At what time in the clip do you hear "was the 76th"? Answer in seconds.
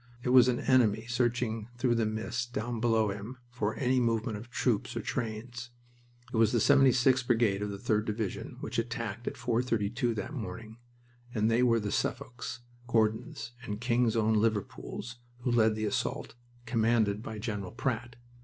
6.37-7.27